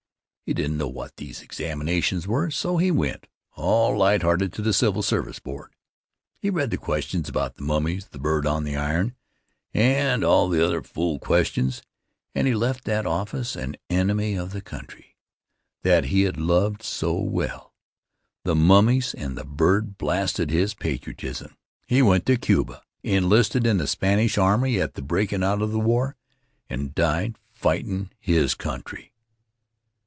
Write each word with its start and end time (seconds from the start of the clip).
He 0.43 0.53
didn't 0.53 0.77
know 0.79 0.89
what 0.89 1.15
these 1.15 1.41
examinations 1.41 2.27
were, 2.27 2.51
so 2.51 2.75
he 2.75 2.91
went, 2.91 3.25
all 3.53 3.95
lighthearted, 3.97 4.51
to 4.51 4.61
the 4.61 4.73
Civil 4.73 5.01
Service 5.01 5.39
Board. 5.39 5.71
He 6.41 6.49
read 6.49 6.71
the 6.71 6.77
questions 6.77 7.29
about 7.29 7.55
the 7.55 7.63
mummies, 7.63 8.09
the 8.09 8.19
bird 8.19 8.45
on 8.45 8.65
the 8.65 8.75
iron, 8.75 9.15
and 9.73 10.25
all 10.25 10.49
the 10.49 10.61
other 10.61 10.81
fool 10.83 11.19
questions 11.19 11.83
and 12.35 12.47
he 12.47 12.53
left 12.53 12.83
that 12.83 13.05
office 13.05 13.55
an 13.55 13.77
enemy 13.89 14.35
of 14.35 14.51
the 14.51 14.59
country 14.59 15.15
that 15.83 16.05
he 16.07 16.23
had 16.23 16.35
loved 16.35 16.83
so 16.83 17.13
well. 17.17 17.73
The 18.43 18.55
mummies 18.55 19.13
and 19.13 19.37
the 19.37 19.45
bird 19.45 19.97
blasted 19.97 20.49
his 20.51 20.73
patriotism. 20.73 21.55
He 21.87 22.01
went 22.01 22.25
to 22.25 22.35
Cuba, 22.35 22.83
enlisted 23.03 23.65
in 23.65 23.77
the 23.77 23.87
Spanish 23.87 24.37
army 24.37 24.81
at 24.81 24.95
the 24.95 25.01
breakin' 25.01 25.43
out 25.43 25.61
of 25.61 25.71
the 25.71 25.79
war, 25.79 26.17
and 26.69 26.93
died 26.93 27.37
fightin' 27.53 28.09
his 28.19 28.53
country. 28.53 29.07